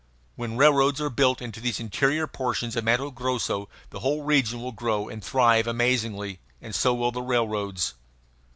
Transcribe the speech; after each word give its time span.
When 0.35 0.57
railroads 0.57 0.99
are 0.99 1.11
built 1.11 1.43
into 1.43 1.59
these 1.61 1.79
interior 1.79 2.25
portions 2.25 2.75
of 2.75 2.83
Matto 2.83 3.11
Grosso 3.11 3.69
the 3.91 3.99
whole 3.99 4.23
region 4.23 4.59
will 4.59 4.71
grow 4.71 5.07
and 5.07 5.23
thrive 5.23 5.67
amazingly 5.67 6.39
and 6.59 6.73
so 6.73 6.91
will 6.95 7.11
the 7.11 7.21
railroads. 7.21 7.93